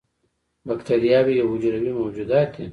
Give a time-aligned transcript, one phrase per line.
[0.67, 2.65] بکتریاوې یو حجروي موجودات دي